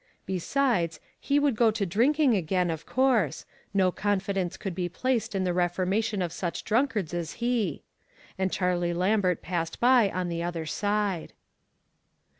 [0.25, 5.43] Besides, he would go to drinkiug again, of course; no confidence could be placed in
[5.43, 7.83] the reformation of such drunkards as he.
[8.35, 11.33] And Charlie Lambert passed by on the other side.